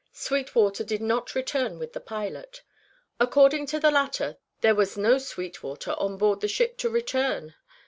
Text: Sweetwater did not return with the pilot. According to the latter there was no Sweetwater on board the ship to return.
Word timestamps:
Sweetwater 0.13 0.83
did 0.83 0.99
not 0.99 1.35
return 1.35 1.77
with 1.77 1.93
the 1.93 1.99
pilot. 1.99 2.63
According 3.19 3.67
to 3.67 3.79
the 3.79 3.91
latter 3.91 4.39
there 4.61 4.73
was 4.73 4.97
no 4.97 5.19
Sweetwater 5.19 5.91
on 5.99 6.17
board 6.17 6.41
the 6.41 6.47
ship 6.47 6.75
to 6.79 6.89
return. 6.89 7.53